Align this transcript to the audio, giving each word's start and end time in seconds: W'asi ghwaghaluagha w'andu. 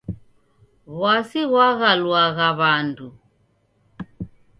W'asi 0.99 1.41
ghwaghaluagha 1.49 2.47
w'andu. 2.59 3.07